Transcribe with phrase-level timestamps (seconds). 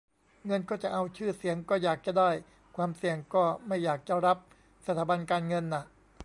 [0.45, 2.29] เงินก็จะเอา ชื่อเสียงก็อยากจะได้
[2.75, 4.37] ความเสี่ยงก็ไม่อยากจะรับ
[4.85, 5.83] สถาบันการเงินน่ะ